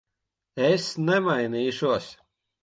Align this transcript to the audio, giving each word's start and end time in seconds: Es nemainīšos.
Es 0.69 0.87
nemainīšos. 1.09 2.09